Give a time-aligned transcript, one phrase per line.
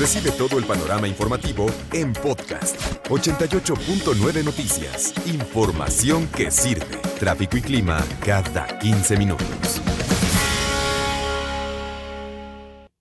[0.00, 2.74] Recibe todo el panorama informativo en podcast
[3.10, 5.12] 88.9 Noticias.
[5.26, 6.96] Información que sirve.
[7.18, 9.82] Tráfico y clima cada 15 minutos.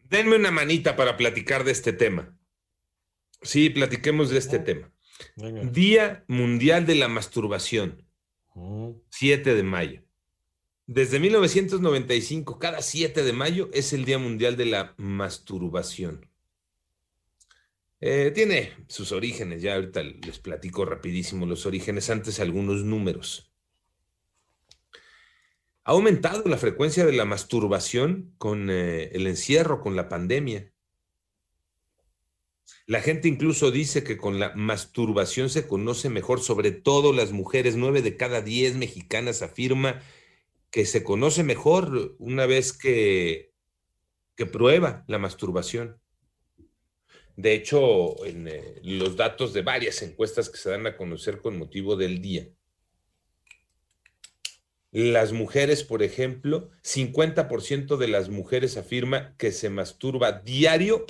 [0.09, 2.37] Denme una manita para platicar de este tema.
[3.43, 4.91] Sí, platiquemos de este tema.
[5.71, 8.05] Día Mundial de la Masturbación.
[9.11, 10.03] 7 de mayo.
[10.85, 16.29] Desde 1995, cada 7 de mayo es el Día Mundial de la Masturbación.
[18.01, 23.51] Eh, tiene sus orígenes, ya ahorita les platico rapidísimo los orígenes, antes algunos números.
[25.83, 30.71] Ha aumentado la frecuencia de la masturbación con eh, el encierro, con la pandemia.
[32.85, 37.75] La gente incluso dice que con la masturbación se conoce mejor, sobre todo las mujeres.
[37.75, 40.01] Nueve de cada diez mexicanas afirma
[40.71, 43.51] que se conoce mejor una vez que,
[44.35, 45.99] que prueba la masturbación.
[47.39, 51.57] De hecho, en eh, los datos de varias encuestas que se dan a conocer con
[51.57, 52.49] motivo del día,
[54.91, 61.05] las mujeres, por ejemplo, 50% de las mujeres afirma que se masturba diario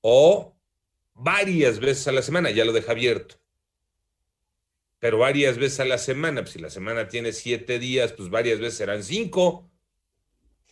[0.00, 0.56] o
[1.12, 3.34] varias veces a la semana, ya lo deja abierto.
[4.98, 8.60] Pero varias veces a la semana, pues si la semana tiene siete días, pues varias
[8.60, 9.70] veces serán cinco,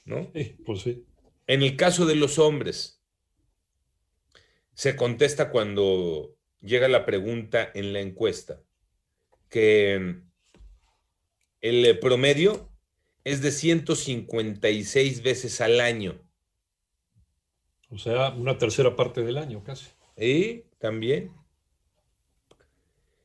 [0.07, 0.31] ¿no?
[0.35, 1.05] Sí, pues sí.
[1.47, 3.04] En el caso de los hombres,
[4.75, 8.61] se contesta cuando llega la pregunta en la encuesta,
[9.49, 10.17] que
[11.61, 12.71] el promedio
[13.25, 16.21] es de 156 veces al año.
[17.91, 19.87] O sea, una tercera parte del año casi.
[20.17, 21.33] Y también.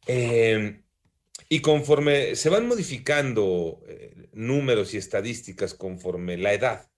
[0.08, 0.82] Eh,
[1.50, 6.90] y conforme se van modificando eh, números y estadísticas conforme la edad,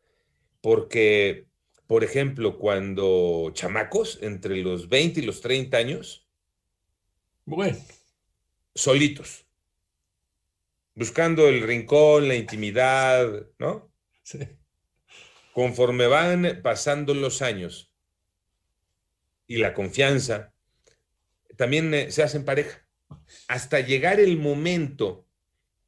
[0.61, 1.47] porque
[1.91, 6.25] por ejemplo, cuando chamacos entre los 20 y los 30 años,
[7.43, 7.77] bueno,
[8.73, 9.45] solitos,
[10.95, 13.91] buscando el rincón, la intimidad, ¿no?
[14.23, 14.39] Sí.
[15.51, 17.91] Conforme van pasando los años
[19.45, 20.53] y la confianza,
[21.57, 22.87] también eh, se hacen pareja,
[23.49, 25.27] hasta llegar el momento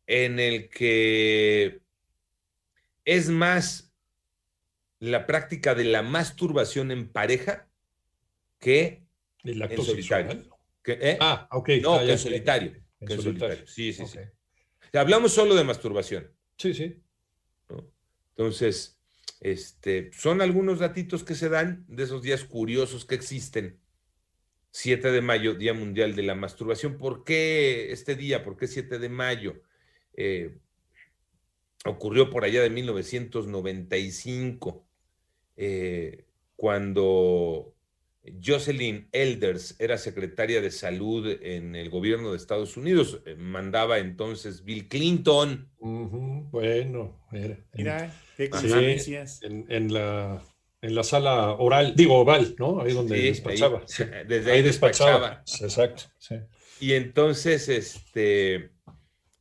[0.06, 1.80] en el que
[3.06, 3.93] es más
[5.04, 7.68] la práctica de la masturbación en pareja
[8.60, 9.04] que
[9.44, 10.58] el acto en solitario.
[10.82, 11.18] Que, ¿eh?
[11.20, 11.70] Ah, ok.
[11.82, 12.72] no, Ah, que ya en solitario.
[13.02, 13.56] En que en solitario.
[13.58, 13.68] solitario.
[13.68, 14.20] Sí, sí, sí.
[14.98, 16.32] Hablamos solo de masturbación.
[16.58, 17.02] Sí, sí.
[17.70, 17.86] ¿no?
[18.30, 18.98] Entonces,
[19.42, 23.82] este, son algunos datitos que se dan de esos días curiosos que existen.
[24.72, 26.98] 7 de mayo, Día Mundial de la Masturbación.
[26.98, 28.42] ¿Por qué este día?
[28.44, 29.62] ¿Por qué 7 de mayo?
[30.16, 30.58] Eh,
[31.86, 34.88] ocurrió por allá de 1995,
[35.58, 36.26] eh,
[36.56, 37.74] cuando
[38.42, 43.22] Jocelyn Elders era secretaria de salud en el gobierno de Estados Unidos.
[43.26, 45.70] Eh, mandaba entonces Bill Clinton.
[45.80, 48.50] Bueno, era- en, Mira, qué
[48.98, 49.16] Sí.
[49.42, 50.42] en- en la,
[50.82, 52.82] en la sala oral, digo oval, ¿no?
[52.82, 53.80] Ahí donde Sí, despachaba.
[53.80, 54.04] ahí- sí.
[54.28, 55.44] desde ahí despachaba.
[55.62, 56.04] Exacto.
[56.20, 56.36] sí.
[56.80, 58.72] Y entonces, este,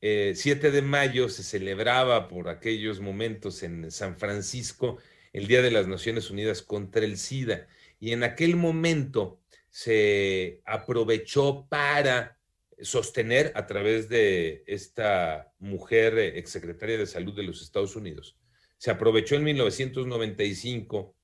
[0.01, 4.99] eh, 7 de mayo se celebraba por aquellos momentos en San Francisco
[5.32, 7.66] el Día de las Naciones Unidas contra el SIDA.
[7.98, 12.38] Y en aquel momento se aprovechó para
[12.81, 18.37] sostener a través de esta mujer eh, exsecretaria de Salud de los Estados Unidos,
[18.82, 21.15] se aprovechó en 1995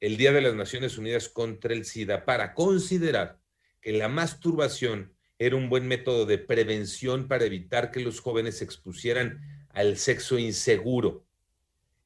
[0.00, 3.38] el Día de las Naciones Unidas contra el SIDA para considerar
[3.80, 8.64] que la masturbación era un buen método de prevención para evitar que los jóvenes se
[8.64, 9.40] expusieran
[9.70, 11.24] al sexo inseguro.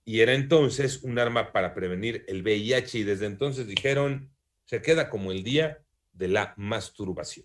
[0.09, 4.35] Y era entonces un arma para prevenir el VIH y desde entonces dijeron,
[4.65, 7.45] se queda como el día de la masturbación.